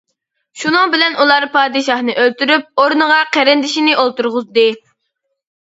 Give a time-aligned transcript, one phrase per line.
[0.61, 4.69] شۇنىڭ بىلەن ئۇلار پادىشاھنى ئۆلتۈرۈپ، ئورنىغا قېرىندىشىنى ئولتۇرغۇزدى.